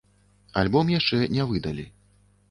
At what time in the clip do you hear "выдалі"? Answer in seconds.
1.51-1.85